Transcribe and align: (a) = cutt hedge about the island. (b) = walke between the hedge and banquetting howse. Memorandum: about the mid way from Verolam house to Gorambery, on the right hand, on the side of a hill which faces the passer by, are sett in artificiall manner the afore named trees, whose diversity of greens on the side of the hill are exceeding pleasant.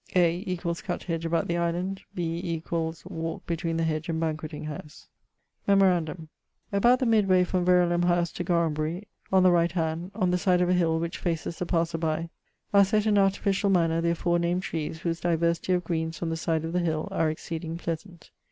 (a) 0.15 0.55
= 0.55 0.55
cutt 0.83 1.03
hedge 1.03 1.25
about 1.25 1.47
the 1.47 1.57
island. 1.57 2.01
(b) 2.15 2.59
= 2.65 2.65
walke 3.05 3.45
between 3.45 3.77
the 3.77 3.83
hedge 3.83 4.09
and 4.09 4.19
banquetting 4.19 4.65
howse. 4.65 5.07
Memorandum: 5.67 6.27
about 6.73 6.97
the 6.97 7.05
mid 7.05 7.27
way 7.27 7.43
from 7.43 7.63
Verolam 7.63 8.05
house 8.05 8.31
to 8.31 8.43
Gorambery, 8.43 9.03
on 9.31 9.43
the 9.43 9.51
right 9.51 9.71
hand, 9.73 10.09
on 10.15 10.31
the 10.31 10.39
side 10.39 10.59
of 10.59 10.69
a 10.69 10.73
hill 10.73 10.97
which 10.99 11.19
faces 11.19 11.59
the 11.59 11.67
passer 11.67 11.99
by, 11.99 12.31
are 12.73 12.83
sett 12.83 13.05
in 13.05 13.13
artificiall 13.13 13.69
manner 13.69 14.01
the 14.01 14.09
afore 14.09 14.39
named 14.39 14.63
trees, 14.63 15.01
whose 15.01 15.19
diversity 15.19 15.73
of 15.73 15.83
greens 15.83 16.23
on 16.23 16.29
the 16.31 16.35
side 16.35 16.65
of 16.65 16.73
the 16.73 16.79
hill 16.79 17.07
are 17.11 17.29
exceeding 17.29 17.77
pleasant. 17.77 18.31